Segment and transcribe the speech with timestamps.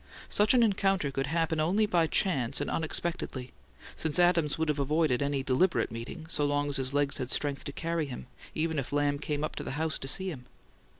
[0.29, 3.51] Such an encounter could happen only by chance and unexpectedly;
[3.95, 7.65] since Adams would have avoided any deliberate meeting, so long as his legs had strength
[7.65, 8.25] to carry him,
[8.55, 10.47] even if Lamb came to the house to see him.